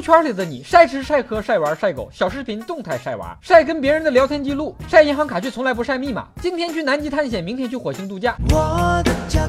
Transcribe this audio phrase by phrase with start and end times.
[0.00, 6.28] 圈里的你晒吃晒喝晒玩晒狗，小视频动态晒娃，晒跟别人的聊天记录，晒银行卡却从来不晒密码。
[6.40, 8.36] 今天去南极探险，明天去火星度假。
[8.50, 9.40] 我的脚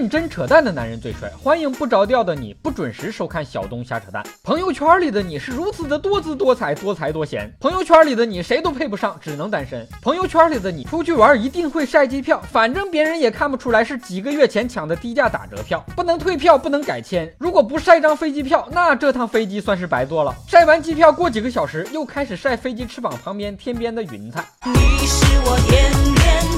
[0.00, 4.24] 认真扯淡的男人最帅，欢迎不着调的你，不准时收看小东瞎扯淡。
[4.42, 7.54] 朋友圈里的你是如此的多姿多彩、多才多贤。
[7.60, 9.86] 朋友圈里的你谁都配不上，只能单身。
[10.00, 17.30] 朋友圈里的你出去玩一定会晒机票，反正别人也看不出来是几个月前抢的低价打折票，不能退票，不能改签。
[17.36, 20.34] 如果不晒张飞机票，那这趟飞机算是白坐了。
[20.48, 24.42] 晒完机票过几个小时，又开始晒飞机翅膀旁边天边的云彩。
[24.64, 26.49] 你是我天边。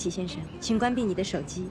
[0.00, 1.68] 齐，先生，请关闭你的手机。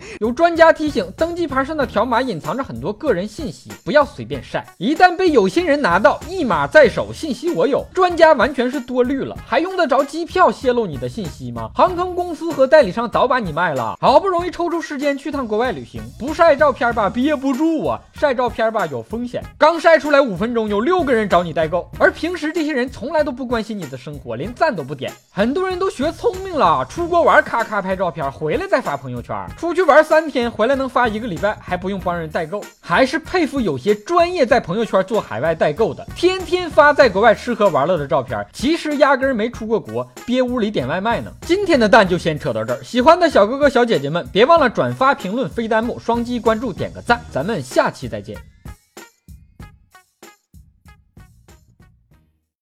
[0.20, 4.66] 有专家提醒，登机牌上的条码隐藏着很多个人信息，不要随便晒。
[4.78, 7.84] 一旦被有心人拿到，一码在手，信息我有。
[7.94, 11.70] 专家完全是多虑了，还用得着机票泄露你的信息吗？
[11.74, 13.96] 航空公司和代理商早把你卖了。
[14.00, 19.42] 好不容易抽出时间去趟国外旅行，不晒照片吧，憋不住啊；晒照片吧，有风险。
[19.58, 25.12] 刚晒出来五分钟，有六个人找你代购，而平时这些人从来都不关心你的生活，连赞都不点。
[25.30, 27.42] 很多人都学聪明了，出国玩。
[27.42, 29.36] 咔咔拍照片，回来再发朋友圈。
[29.56, 32.62] 出去玩三天，回来能发一个礼拜，还不用帮人代购。
[32.80, 41.32] 还是佩服有些专业在朋友圈做海外代购的，天天发在国外吃喝玩乐的照片，其实压根儿没出过国，憋屋里点外卖呢。
[41.42, 48.51] 今天的蛋就先扯到这儿，喜欢的小哥哥小姐姐们，别忘了转发、评论、飞弹幕、双击关注、点个赞，咱们下期再见。